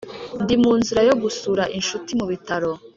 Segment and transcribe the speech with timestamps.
[0.43, 2.71] ndi munzira yo gusura inshuti mubitaro